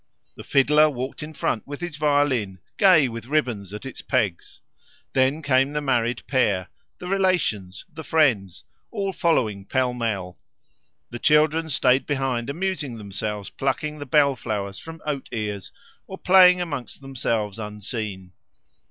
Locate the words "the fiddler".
0.35-0.89